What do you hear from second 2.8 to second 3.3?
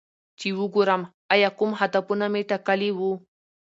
وو